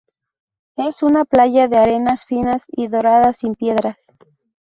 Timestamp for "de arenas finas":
1.67-2.63